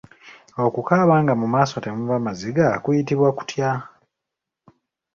Okukaaba 0.65 1.15
nga 1.21 1.33
mu 1.41 1.47
maaso 1.53 1.75
temuva 1.85 2.25
maziga 2.27 2.67
kuyitibwa 2.83 3.29
kutya? 3.37 3.71